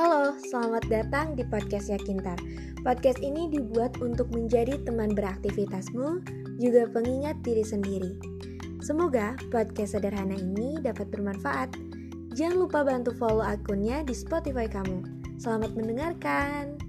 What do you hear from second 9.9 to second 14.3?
sederhana ini dapat bermanfaat. Jangan lupa bantu follow akunnya di